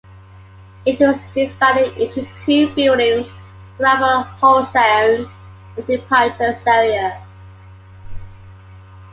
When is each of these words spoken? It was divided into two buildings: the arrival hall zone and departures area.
It 0.83 0.99
was 0.99 1.19
divided 1.35 1.95
into 1.95 2.27
two 2.37 2.73
buildings: 2.73 3.27
the 3.77 3.83
arrival 3.83 4.23
hall 4.23 4.65
zone 4.65 5.31
and 5.77 5.85
departures 5.85 6.63
area. 6.65 7.23